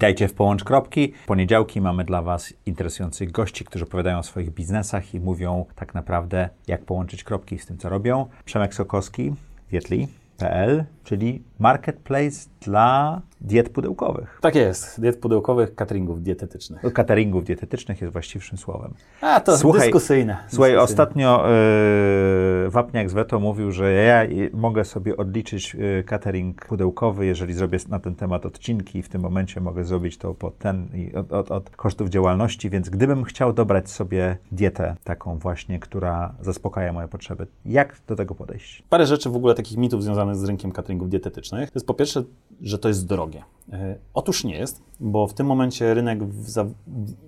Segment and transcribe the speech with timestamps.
[0.00, 1.12] Witajcie w Połącz Kropki.
[1.22, 5.94] W poniedziałki mamy dla Was interesujących gości, którzy opowiadają o swoich biznesach i mówią tak
[5.94, 8.26] naprawdę, jak połączyć kropki z tym, co robią.
[8.44, 9.34] Przemek Sokowski,
[9.70, 14.38] Dietli.pl, czyli marketplace dla diet pudełkowych.
[14.42, 16.82] Tak jest, diet pudełkowych, cateringów dietetycznych.
[16.82, 18.94] No, Cateringów dietetycznych jest właściwszym słowem.
[19.20, 20.36] A, to Słuchaj, dyskusyjne.
[20.48, 20.82] Słuchaj, dyskusyjne.
[20.82, 21.44] ostatnio
[22.64, 24.22] yy, Wapniak z Weto mówił, że ja
[24.52, 29.22] mogę sobie odliczyć yy, catering pudełkowy, jeżeli zrobię na ten temat odcinki i w tym
[29.22, 33.90] momencie mogę zrobić to pod ten od, od, od kosztów działalności, więc gdybym chciał dobrać
[33.90, 38.82] sobie dietę taką właśnie, która zaspokaja moje potrzeby, jak do tego podejść?
[38.88, 41.70] Parę rzeczy w ogóle takich mitów związanych z rynkiem cateringów dietetycznych.
[41.70, 42.22] To jest po pierwsze,
[42.62, 43.42] że to jest drogie.
[43.72, 46.66] E, Otóż nie jest, bo w tym momencie rynek za,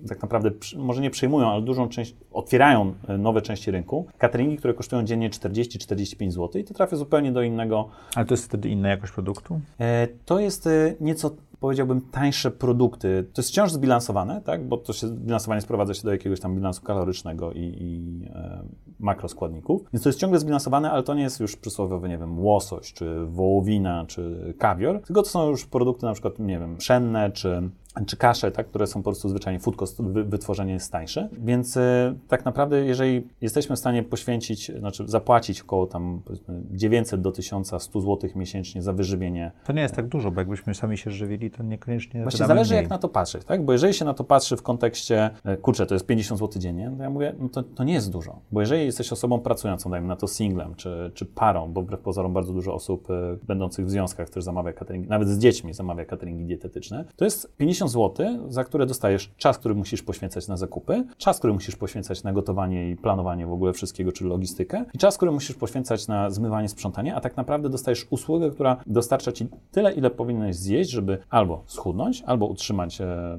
[0.09, 4.05] tak naprawdę może nie przejmują, ale dużą część, otwierają e, nowe części rynku.
[4.17, 8.45] Cateringi, które kosztują dziennie 40-45 zł i to trafia zupełnie do innego Ale to jest
[8.45, 9.59] wtedy inna jakość produktu?
[9.79, 11.31] E, To jest nieco,
[11.63, 13.27] powiedziałbym, tańsze produkty.
[13.33, 14.67] To jest wciąż zbilansowane, tak?
[14.67, 18.63] bo to się bilansowanie sprowadza się do jakiegoś tam bilansu kalorycznego i, i e,
[18.99, 19.81] makroskładników.
[19.93, 23.25] Więc to jest ciągle zbilansowane, ale to nie jest już przysłowiowy, nie wiem, łosoś, czy
[23.25, 27.69] wołowina, czy kawior, tylko to są już produkty na przykład, nie wiem, pszenne, czy
[28.05, 31.29] czy kasze, tak, które są po prostu zwyczajnie food cost, wytworzenie jest tańsze.
[31.31, 37.21] Więc e, tak naprawdę, jeżeli jesteśmy w stanie poświęcić, znaczy zapłacić około tam powiedzmy 900
[37.21, 41.11] do 1100 zł miesięcznie za wyżywienie To nie jest tak dużo, bo jakbyśmy sami się
[41.11, 42.81] żywili, to niekoniecznie Właśnie zależy, mniej.
[42.81, 43.65] jak na to patrzeć, tak?
[43.65, 46.93] Bo jeżeli się na to patrzy w kontekście, e, kurczę, to jest 50 zł dziennie,
[46.97, 48.39] to ja mówię, no to, to nie jest dużo.
[48.51, 52.33] Bo jeżeli jesteś osobą pracującą, dajmy na to singlem, czy, czy parą, bo wbrew pozorom
[52.33, 56.45] bardzo dużo osób e, będących w związkach też zamawia catering, nawet z dziećmi zamawia cateringi
[56.45, 61.37] dietetyczne, to jest 50 zł, za które dostajesz czas, który musisz poświęcać na zakupy, czas,
[61.37, 65.31] który musisz poświęcać na gotowanie i planowanie w ogóle wszystkiego, czy logistykę, i czas, który
[65.31, 70.09] musisz poświęcać na zmywanie, sprzątanie, a tak naprawdę dostajesz usługę, która dostarcza ci tyle, ile
[70.09, 73.37] powinieneś zjeść, żeby albo schudnąć, albo utrzymać e,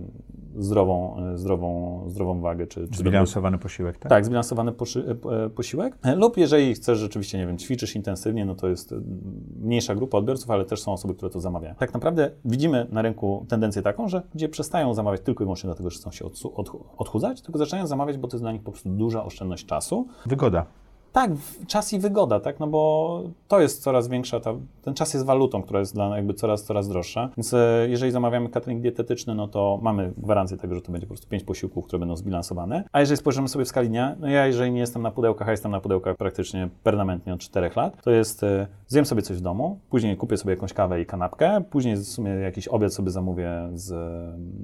[0.58, 4.10] zdrową, e, zdrową, zdrową wagę, czy, czy Zbilansowany posiłek, tak?
[4.10, 5.16] tak, zbilansowany poszy,
[5.46, 5.98] e, posiłek.
[6.04, 8.94] E, Lub jeżeli chcesz rzeczywiście, nie wiem, ćwiczysz intensywnie, no to jest
[9.60, 11.74] mniejsza grupa odbiorców, ale też są osoby, które to zamawiają.
[11.74, 15.90] Tak naprawdę widzimy na rynku tendencję taką, że ludzie przestają zamawiać tylko i wyłącznie dlatego,
[15.90, 16.24] że chcą się
[16.96, 20.06] odchudzać, tylko zaczynają zamawiać, bo to jest dla nich po prostu duża oszczędność czasu.
[20.26, 20.66] Wygoda.
[21.14, 21.30] Tak,
[21.66, 25.62] czas i wygoda, tak, no bo to jest coraz większa, ta, ten czas jest walutą,
[25.62, 29.78] która jest dla jakby coraz, coraz droższa, więc e, jeżeli zamawiamy catering dietetyczny, no to
[29.82, 33.16] mamy gwarancję tego, że to będzie po prostu pięć posiłków, które będą zbilansowane, a jeżeli
[33.16, 35.80] spojrzymy sobie w skali dnia, no ja jeżeli nie jestem na pudełkach, a jestem na
[35.80, 40.16] pudełkach praktycznie permanentnie od czterech lat, to jest, e, zjem sobie coś w domu, później
[40.16, 43.86] kupię sobie jakąś kawę i kanapkę, później w sumie jakiś obiad sobie zamówię z,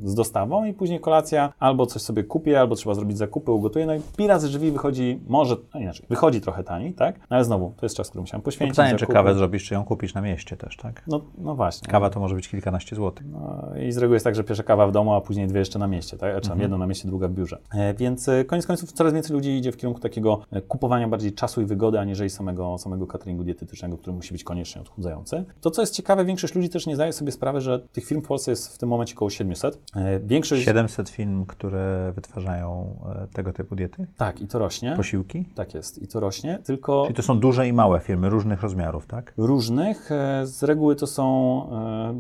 [0.04, 3.94] z dostawą i później kolacja, albo coś sobie kupię, albo trzeba zrobić zakupy, ugotuję, no
[3.94, 7.18] i pi razy drzwi wychodzi, może, no inaczej, wychodzi trochę taniej, tak?
[7.18, 8.76] No ale znowu, to jest czas, który musiałem poświęcić.
[8.76, 11.02] Pytanie, czy kawę zrobisz, czy ją kupisz na mieście też, tak?
[11.06, 11.88] No, no właśnie.
[11.88, 13.26] Kawa to może być kilkanaście złotych.
[13.32, 15.78] No, I z reguły jest tak, że pierwsza kawa w domu, a później dwie jeszcze
[15.78, 16.40] na mieście, tak?
[16.40, 17.58] Tam jedno na mieście, druga w biurze.
[17.74, 21.32] E, więc e, koniec końców coraz więcej ludzi idzie w kierunku takiego e, kupowania bardziej
[21.32, 25.44] czasu i wygody, aniżeli samego, samego cateringu dietetycznego, który musi być koniecznie odchudzający.
[25.60, 28.26] To, co jest ciekawe, większość ludzi też nie zdaje sobie sprawy, że tych firm w
[28.26, 29.78] Polsce jest w tym momencie około 700.
[29.96, 30.64] E, większość...
[30.64, 32.96] 700 firm, które wytwarzają
[33.32, 34.94] tego typu diety, Tak, i to rośnie.
[34.96, 35.44] posiłki.
[35.54, 36.29] Tak jest, i to rośnie,
[36.64, 37.02] tylko...
[37.02, 39.34] Czyli to są duże i małe firmy różnych rozmiarów, tak?
[39.36, 40.12] różnych.
[40.12, 42.14] E, Z reguły to są e,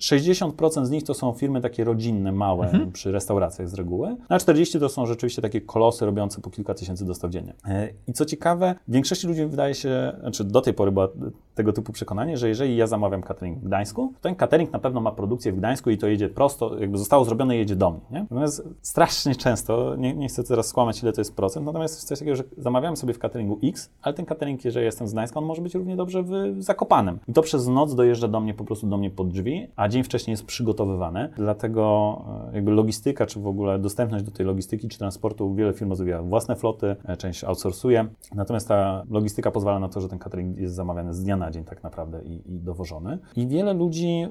[0.00, 4.80] 60% z nich to są firmy takie rodzinne, małe, przy restauracjach z reguły, a 40
[4.80, 7.54] to są rzeczywiście takie kolosy robiące po kilka tysięcy dostaw dziennie.
[7.68, 11.08] E, I co ciekawe, większości ludzi wydaje się, znaczy do tej pory było
[11.54, 15.00] tego typu przekonanie, że jeżeli ja zamawiam catering w Gdańsku, to ten catering na pewno
[15.00, 18.00] ma produkcję w Gdańsku i to jedzie prosto, jakby zostało zrobione i jedzie do mnie.
[18.10, 18.20] Nie?
[18.20, 22.18] Natomiast strasznie często, nie, nie chcę teraz skłamać, ile to jest procent, natomiast jest coś
[22.18, 25.46] takiego, że zamawiamy sobie w cateringu X, ale ten catering, jeżeli jestem z Gdańska, on
[25.46, 27.18] może być równie dobrze w Zakopanem.
[27.28, 30.02] I to przez noc dojeżdża do mnie po prostu do mnie pod drzwi, a dzień
[30.02, 31.28] wcześniej jest przygotowywany.
[31.36, 35.90] Dlatego e, jakby logistyka, czy w ogóle dostępność do tej logistyki, czy transportu, wiele firm
[35.90, 38.08] rozwija własne floty, e, część outsourcuje.
[38.34, 41.64] Natomiast ta logistyka pozwala na to, że ten catering jest zamawiany z dnia na dzień
[41.64, 43.18] tak naprawdę i, i dowożony.
[43.36, 44.26] I wiele ludzi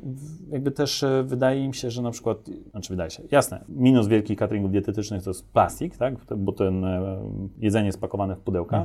[0.49, 2.37] jakby też e, wydaje im się, że na przykład,
[2.71, 6.15] znaczy wydaje się, jasne, minus wielkich cateringów dietetycznych to jest plastik, tak?
[6.37, 6.85] bo ten
[7.57, 8.76] jedzenie jest pakowane w pudełka,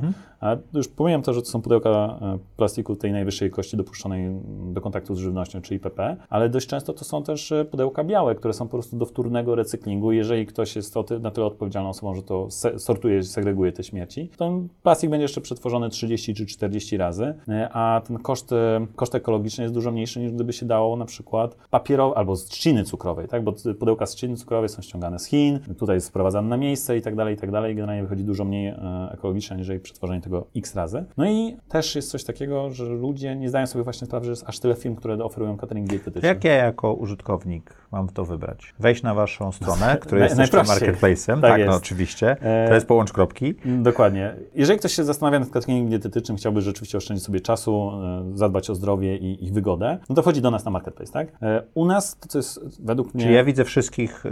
[0.43, 4.41] a już pomijam to, że to są pudełka e, plastiku tej najwyższej jakości dopuszczonej
[4.73, 8.35] do kontaktu z żywnością, czyli PP, ale dość często to są też e, pudełka białe,
[8.35, 10.11] które są po prostu do wtórnego recyklingu.
[10.11, 12.47] Jeżeli ktoś jest na tyle odpowiedzialną osobą, że to
[12.77, 18.01] sortuje, segreguje te śmieci, to plastik będzie jeszcze przetworzony 30 czy 40 razy, e, a
[18.07, 18.51] ten koszt,
[18.95, 22.83] koszt ekologiczny jest dużo mniejszy niż gdyby się dało na przykład papierowe albo z trzciny
[22.83, 23.43] cukrowej, tak?
[23.43, 27.01] bo pudełka z trzciny cukrowej są ściągane z Chin, tutaj jest sprowadzane na miejsce i
[27.01, 27.75] tak dalej, i tak dalej.
[27.75, 31.05] Generalnie wychodzi dużo mniej e, ekologicznie, aniżeli przetworzenie tego x razy.
[31.17, 34.43] No i też jest coś takiego, że ludzie nie zdają sobie właśnie sprawy, że jest
[34.49, 36.27] aż tyle firm, które oferują catering dietetyczny.
[36.27, 38.73] Jak ja jako użytkownik mam to wybrać?
[38.79, 41.41] Wejść na waszą stronę, która jest jeszcze marketplace'em.
[41.41, 42.31] Tak Tak, no oczywiście.
[42.41, 43.55] E, To jest połącz kropki.
[43.65, 44.35] Dokładnie.
[44.55, 47.91] Jeżeli ktoś się zastanawia nad cateringiem dietetycznym, chciałby rzeczywiście oszczędzić sobie czasu,
[48.33, 51.27] e, zadbać o zdrowie i, i wygodę, no to wchodzi do nas na marketplace, tak?
[51.41, 54.29] E, U nas to, co jest według mnie Czyli ja widzę wszystkich, y,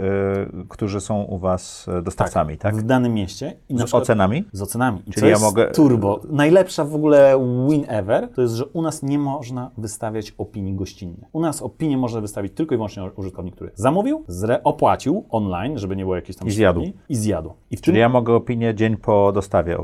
[0.68, 2.76] którzy są u was dostawcami, tak?
[2.76, 4.44] w danym mieście Z przykład ocenami?
[4.52, 5.02] z ocenami.
[5.06, 6.20] I Czyli ja mogę- turbo.
[6.30, 7.38] Najlepsza w ogóle
[7.70, 11.24] win ever to jest, że u nas nie można wystawiać opinii gościnnych.
[11.32, 15.96] U nas opinię może wystawić tylko i wyłącznie użytkownik, który zamówił, zre- opłacił online, żeby
[15.96, 16.82] nie było jakiejś tam I zjadł.
[17.08, 17.50] I zjadł.
[17.70, 19.78] I w Czyli tym ja mogę opinię dzień po dostawie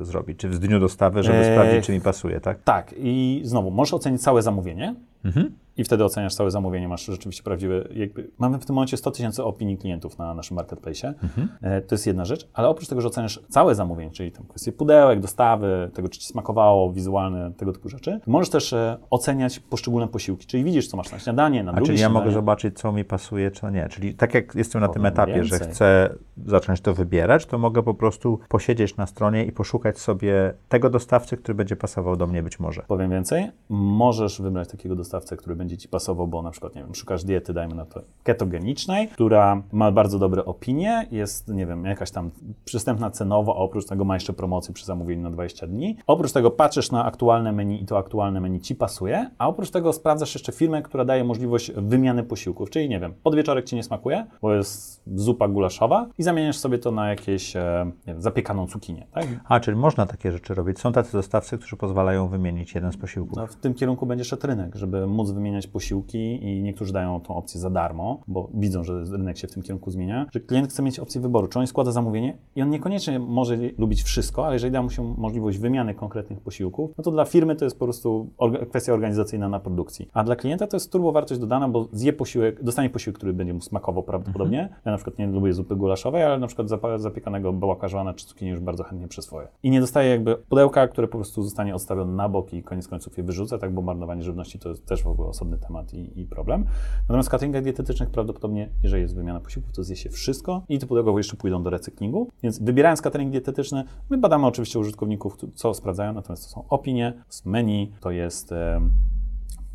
[0.00, 2.62] y, zrobić, czy w dniu dostawy, żeby Eee, sprawdzić, czy mi pasuje, tak?
[2.62, 4.94] Tak, i znowu, możesz ocenić całe zamówienie
[5.24, 5.50] Mhm.
[5.78, 9.44] I wtedy oceniasz całe zamówienie, masz rzeczywiście prawdziwe, jakby, mamy w tym momencie 100 tysięcy
[9.44, 11.08] opinii klientów na naszym marketplace.
[11.22, 11.48] Mhm.
[11.62, 14.72] E, to jest jedna rzecz, ale oprócz tego, że oceniasz całe zamówienie, czyli tam kwestie
[14.72, 20.08] pudełek, dostawy, tego, czy ci smakowało, wizualne, tego typu rzeczy, możesz też e, oceniać poszczególne
[20.08, 22.24] posiłki, czyli widzisz, co masz na śniadanie, na A drugie czyli ja śniadanie.
[22.24, 23.88] mogę zobaczyć, co mi pasuje, co nie.
[23.88, 25.72] Czyli tak jak jestem na tym Powiem etapie, że więcej.
[25.72, 26.14] chcę
[26.46, 31.36] zacząć to wybierać, to mogę po prostu posiedzieć na stronie i poszukać sobie tego dostawcy,
[31.36, 32.82] który będzie pasował do mnie być może.
[32.88, 36.94] Powiem więcej, możesz wybrać takiego dostawcę, który będzie Ci pasował, bo na przykład, nie wiem,
[36.94, 42.10] szukasz diety, dajmy na to, ketogenicznej, która ma bardzo dobre opinie, jest, nie wiem, jakaś
[42.10, 42.30] tam
[42.64, 45.96] przystępna cenowo, a oprócz tego ma jeszcze promocję przy zamówieniu na 20 dni.
[46.06, 49.92] Oprócz tego patrzysz na aktualne menu i to aktualne menu Ci pasuje, a oprócz tego
[49.92, 54.26] sprawdzasz jeszcze firmę, która daje możliwość wymiany posiłków, czyli, nie wiem, podwieczorek Ci nie smakuje,
[54.42, 59.26] bo jest zupa gulaszowa i zamieniasz sobie to na jakieś, e, wiem, zapiekaną cukinię, tak?
[59.48, 60.78] A, czyli można takie rzeczy robić.
[60.78, 63.36] Są tacy dostawcy, którzy pozwalają wymienić jeden z posiłków.
[63.36, 67.36] No, w tym kierunku będzie szedł rynek, żeby móc wymieniać posiłki i niektórzy dają tą
[67.36, 70.82] opcję za darmo, bo widzą, że rynek się w tym kierunku zmienia, że klient chce
[70.82, 74.72] mieć opcję wyboru, czy on składa zamówienie i on niekoniecznie może lubić wszystko, ale jeżeli
[74.72, 78.30] da mu się możliwość wymiany konkretnych posiłków, no to dla firmy to jest po prostu
[78.68, 80.08] kwestia organizacyjna na produkcji.
[80.12, 83.54] A dla klienta to jest turbo wartość dodana, bo zje posiłek, dostanie posiłek, który będzie
[83.54, 84.68] mu smakował prawdopodobnie.
[84.84, 88.60] Ja na przykład nie lubię zupy gulaszowej, ale na przykład zapiekanego bałakażana czy cukinii już
[88.60, 89.48] bardzo chętnie przyswoję.
[89.62, 93.18] I nie dostaje jakby pudełka, które po prostu zostanie odstawione na bok i koniec końców
[93.18, 96.26] je wyrzucę, tak, bo marnowanie żywności to jest też w ogóle osobny temat i, i
[96.26, 96.64] problem.
[97.02, 100.86] Natomiast w cateringach dietetycznych prawdopodobnie, jeżeli jest wymiana posiłków, to zje się wszystko i te
[100.86, 102.28] pudełka jeszcze pójdą do recyklingu.
[102.42, 107.26] Więc wybierając catering dietetyczny, my badamy oczywiście użytkowników, co sprawdzają, natomiast to są opinie, to
[107.28, 108.54] jest menu, to jest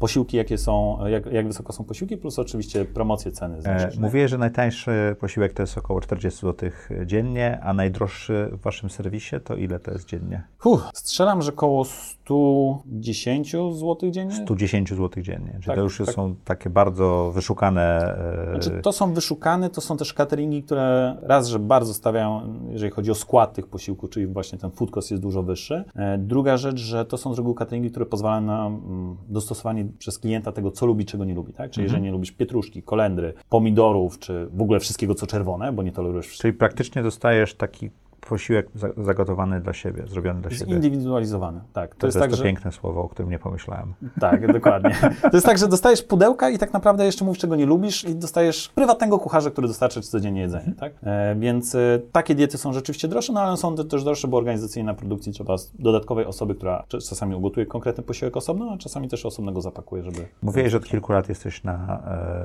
[0.03, 3.57] posiłki, jakie są, jak, jak wysoko są posiłki, plus oczywiście promocje ceny.
[3.65, 6.69] E, mówię, że najtańszy posiłek to jest około 40 zł
[7.05, 10.43] dziennie, a najdroższy w waszym serwisie to ile to jest dziennie?
[10.57, 11.85] Huh, strzelam, że koło
[12.25, 14.35] 110 zł dziennie.
[14.35, 15.51] 110 zł dziennie.
[15.53, 16.15] Czyli Tak, to już tak.
[16.15, 18.15] są takie bardzo wyszukane.
[18.47, 22.41] e, Znaczy, to są wyszukane, to są też cateringi, które raz, że bardzo stawiają,
[22.71, 25.83] jeżeli chodzi o skład tych posiłków, czyli właśnie ten food cost jest dużo wyższy.
[25.95, 30.19] E, Druga rzecz, że to są z reguły cateringi, które pozwalają na mm, dostosowanie przez
[30.19, 31.53] klienta tego, co lubi, czego nie lubi.
[31.53, 31.71] Tak?
[31.71, 35.91] Czyli jeżeli nie lubisz pietruszki, kolendry, pomidorów, czy w ogóle wszystkiego, co czerwone, bo nie
[35.91, 36.51] tolerujesz wszystkiego.
[36.51, 37.89] Czyli praktycznie dostajesz taki
[38.25, 40.71] posiłek za- zagotowany dla siebie, zrobiony dla siebie.
[40.71, 41.61] Zindywidualizowany.
[41.73, 41.95] Tak.
[41.95, 42.43] To, To, jest jest tak, to że...
[42.43, 43.93] piękne słowo, o którym nie pomyślałem.
[44.19, 44.95] Tak, dokładnie.
[45.21, 48.15] To jest tak, że dostajesz pudełka i tak naprawdę jeszcze mówisz, czego nie lubisz i
[48.15, 50.93] dostajesz prywatnego kucharza, który dostarczy ci codziennie jedzenie, tak?
[51.03, 54.37] E, więc e, takie diety są rzeczywiście droższe, no ale są te- też droższe, bo
[54.37, 59.07] organizacyjnie na produkcji trzeba dodatkowej osoby, która cz- czasami ugotuje konkretny posiłek osobno, a czasami
[59.09, 60.25] też osobnego zapakuje, żeby...
[60.41, 62.01] Mówiłeś, że od kilku lat jesteś na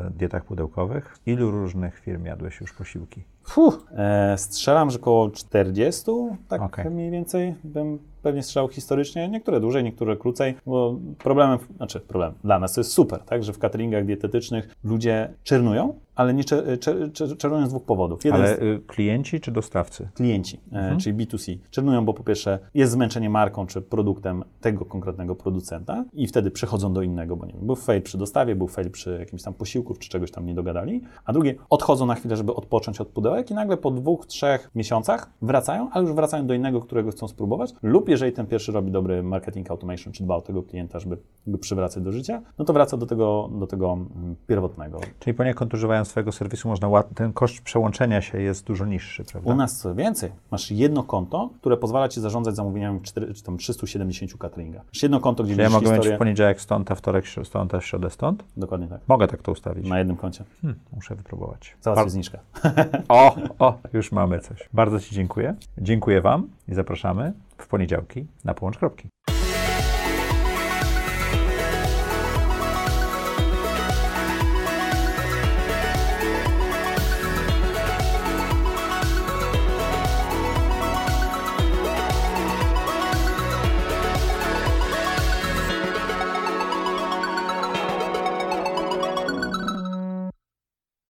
[0.07, 1.19] e, dietach pudełkowych.
[1.27, 3.25] Ilu różnych firm jadłeś już posiłki?
[3.45, 5.31] Fuh, e, strzelam, że około
[5.73, 6.91] 40, tak Okej.
[6.91, 12.59] mniej więcej bym pewnie strzelał historycznie, niektóre dłużej, niektóre krócej, bo problemem, znaczy problem, dla
[12.59, 17.13] nas to jest super, tak, że w cateringach dietetycznych ludzie czernują, ale nie czer, czer,
[17.13, 18.25] czer, czernują z dwóch powodów.
[18.25, 20.09] Jeden Ale y, klienci czy dostawcy?
[20.15, 25.35] klienci, e, czyli B2C, czernują, bo po pierwsze jest zmęczenie marką czy produktem tego konkretnego
[25.35, 28.91] producenta i wtedy przechodzą do innego, bo nie wiem, był fail przy dostawie, był fail
[28.91, 32.55] przy jakimś tam posiłku, czy czegoś tam nie dogadali, a drugie odchodzą na chwilę, żeby
[32.55, 36.81] odpocząć od pudełek i nagle po dwóch, trzech miesiącach wracają, ale już wracają do innego,
[36.81, 40.63] którego chcą spróbować lub jeżeli ten pierwszy robi dobry marketing automation, czy dba o tego
[40.63, 45.01] klienta, żeby go przywracać do życia, no to wraca do tego, do tego mm, pierwotnego.
[45.21, 47.15] Czyli poniekąd używając swojego serwisu, można łat...
[47.15, 49.53] ten koszt przełączenia się jest dużo niższy, prawda?
[49.53, 53.59] U nas co więcej, masz jedno konto, które pozwala ci zarządzać zamówieniami 4, czy tam
[53.59, 54.79] 370 cateringa.
[54.95, 56.17] Masz jedno konto, gdzie Czyli ja mogę mieć historię.
[56.17, 58.45] w poniedziałek stąd, a wtorek stąd, a w środę stąd?
[58.57, 59.01] Dokładnie tak.
[59.09, 59.89] Mogę tak to ustawić.
[59.89, 60.45] Na jednym koncie.
[60.63, 61.77] Hmm, muszę wypróbować.
[61.81, 62.39] Załatwię Bar- zniżkę.
[63.09, 64.69] O, o, już mamy coś.
[64.73, 65.55] Bardzo Ci dziękuję.
[65.79, 69.09] Dziękuję Wam i zapraszamy w poniedziałki na Połącz Kropki.